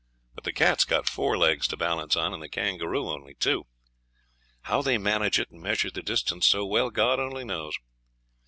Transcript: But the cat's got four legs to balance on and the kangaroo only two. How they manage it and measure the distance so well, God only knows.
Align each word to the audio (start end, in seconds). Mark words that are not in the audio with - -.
But 0.33 0.45
the 0.45 0.51
cat's 0.51 0.83
got 0.83 1.07
four 1.07 1.37
legs 1.37 1.67
to 1.67 1.77
balance 1.77 2.15
on 2.15 2.33
and 2.33 2.41
the 2.41 2.49
kangaroo 2.49 3.07
only 3.11 3.35
two. 3.35 3.67
How 4.61 4.81
they 4.81 4.97
manage 4.97 5.39
it 5.39 5.51
and 5.51 5.61
measure 5.61 5.91
the 5.91 6.01
distance 6.01 6.47
so 6.47 6.65
well, 6.65 6.89
God 6.89 7.19
only 7.19 7.45
knows. 7.45 7.75